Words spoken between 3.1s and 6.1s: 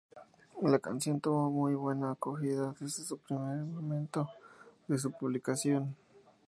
el primer momento de su publicación.